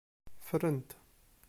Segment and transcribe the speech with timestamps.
[0.41, 0.89] Ffren-t.